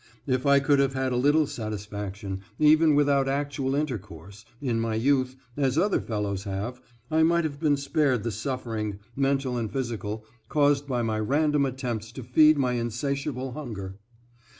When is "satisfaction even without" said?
1.45-3.27